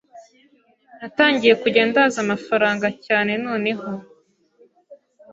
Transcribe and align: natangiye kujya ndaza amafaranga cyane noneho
natangiye 0.99 1.53
kujya 1.61 1.83
ndaza 1.89 2.17
amafaranga 2.25 2.87
cyane 3.05 3.31
noneho 3.45 3.87